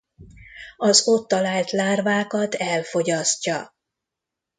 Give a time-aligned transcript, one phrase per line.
[0.77, 3.73] Az ott talált lárvákat elfogyasztja.